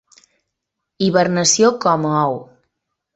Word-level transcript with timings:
Hibernació 1.07 1.69
com 1.85 2.07
a 2.13 2.23
ou. 2.31 2.41